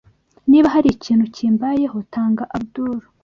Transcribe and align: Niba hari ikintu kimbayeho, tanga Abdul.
Niba 0.49 0.67
hari 0.73 0.89
ikintu 0.91 1.25
kimbayeho, 1.35 1.97
tanga 2.13 2.43
Abdul. 2.57 2.97